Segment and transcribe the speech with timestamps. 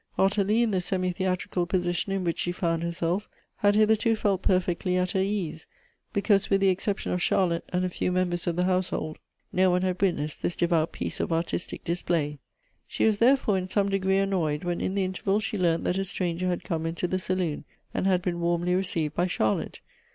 [0.17, 4.97] Ottilie, in the semi theatrical position in which she found herself, had hitherto felt perfectly
[4.97, 5.67] at her ease,
[6.11, 9.19] be cause with the exception of Charlotte and a few members of the household,
[9.53, 12.39] no one had witnessed this devout piece of artistic display.
[12.87, 16.03] She was, tlierefore, in some degree annoyed when in the interval she learnt that a
[16.05, 17.63] stranger had come into the saloon,
[17.93, 19.81] and had been warmly received by Charlotte.